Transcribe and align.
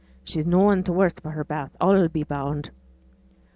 She's 0.23 0.47
noane 0.47 0.81
t' 0.81 0.91
worse 0.91 1.13
for 1.13 1.29
her 1.29 1.43
bath, 1.43 1.75
a'll 1.79 2.07
be 2.07 2.23
bound.' 2.23 2.71